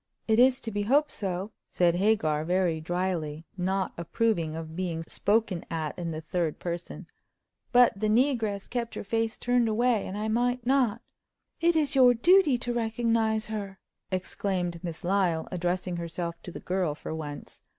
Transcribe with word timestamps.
"It 0.27 0.39
is 0.39 0.59
to 0.61 0.71
be 0.71 0.81
hoped 0.81 1.11
so," 1.11 1.51
said 1.69 1.93
Hagar, 1.97 2.43
very 2.43 2.81
dryly, 2.81 3.45
not 3.55 3.93
approving 3.99 4.55
of 4.55 4.75
being 4.75 5.03
spoken 5.03 5.63
at 5.69 5.95
in 5.95 6.09
the 6.09 6.21
third 6.21 6.57
person; 6.57 7.05
"but 7.71 7.93
the 7.99 8.07
negress 8.09 8.67
kept 8.67 8.95
her 8.95 9.03
face 9.03 9.37
turned 9.37 9.69
away, 9.69 10.07
and 10.07 10.17
I 10.17 10.27
might 10.27 10.65
not—" 10.65 11.03
"It 11.59 11.75
is 11.75 11.93
your 11.93 12.15
duty 12.15 12.57
to 12.57 12.73
recognize 12.73 13.45
her," 13.45 13.77
exclaimed 14.11 14.79
Miss 14.83 15.03
Lyle, 15.03 15.47
addressing 15.51 15.97
herself 15.97 16.41
to 16.41 16.51
the 16.51 16.59
girl 16.59 16.95
for 16.95 17.13
once. 17.13 17.61